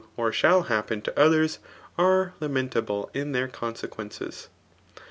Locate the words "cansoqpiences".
3.47-4.47